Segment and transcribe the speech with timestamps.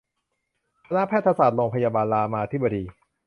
[0.85, 2.83] คณะแพทยศาสตร์โรงพยาบาลรามาธิบดี